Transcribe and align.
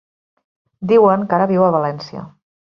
Diuen 0.93 1.27
que 1.29 1.37
ara 1.39 1.47
viu 1.53 1.67
a 1.67 1.69
València. 1.77 2.25